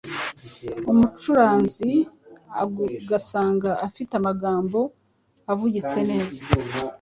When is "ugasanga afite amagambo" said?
3.01-4.79